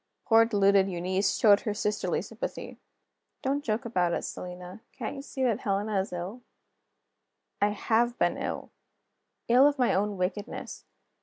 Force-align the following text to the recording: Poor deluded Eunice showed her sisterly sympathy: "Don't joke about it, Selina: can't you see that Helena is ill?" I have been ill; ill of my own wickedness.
Poor 0.25 0.45
deluded 0.45 0.89
Eunice 0.89 1.35
showed 1.37 1.59
her 1.59 1.75
sisterly 1.75 2.23
sympathy: 2.23 2.79
"Don't 3.43 3.63
joke 3.63 3.85
about 3.85 4.13
it, 4.13 4.23
Selina: 4.23 4.81
can't 4.91 5.15
you 5.15 5.21
see 5.21 5.43
that 5.43 5.59
Helena 5.59 5.99
is 5.99 6.11
ill?" 6.11 6.41
I 7.61 7.69
have 7.69 8.17
been 8.17 8.35
ill; 8.35 8.71
ill 9.47 9.67
of 9.67 9.77
my 9.77 9.93
own 9.93 10.17
wickedness. 10.17 10.85